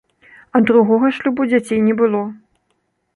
Ад 0.59 0.63
другога 0.69 1.11
шлюбу 1.17 1.47
дзяцей 1.51 1.79
не 1.91 1.99
было. 2.03 2.21